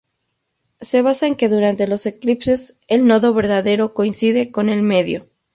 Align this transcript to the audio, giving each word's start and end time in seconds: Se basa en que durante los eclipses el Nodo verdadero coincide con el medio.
Se 0.79 1.03
basa 1.03 1.27
en 1.27 1.35
que 1.35 1.47
durante 1.47 1.85
los 1.85 2.07
eclipses 2.07 2.79
el 2.87 3.05
Nodo 3.05 3.35
verdadero 3.35 3.93
coincide 3.93 4.51
con 4.51 4.69
el 4.69 4.81
medio. 4.81 5.27